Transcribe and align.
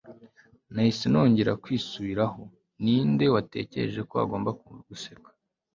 nahise 0.73 1.05
nongera 1.11 1.59
kwisubiraho. 1.63 2.41
ninde 2.83 3.25
watekereje 3.35 4.01
ko 4.09 4.15
agomba 4.23 4.49
guseka 4.89 5.29